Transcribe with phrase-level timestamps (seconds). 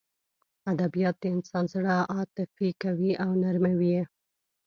[0.71, 4.03] ادبیات د انسان زړه عاطفي کوي او نرموي یې